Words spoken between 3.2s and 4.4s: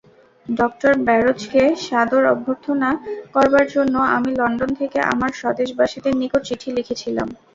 করবার জন্য আমি